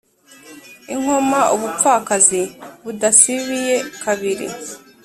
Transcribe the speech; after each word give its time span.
i 0.93 0.95
nkoma 1.01 1.39
ubupfakazi 1.55 2.41
buhasibiye 2.83 3.75
kabiri. 4.03 4.47